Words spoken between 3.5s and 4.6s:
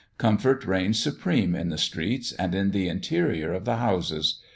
of the houses.